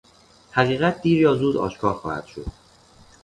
[0.51, 2.45] حقیقت دیر یا زود آشکار خواهد شد.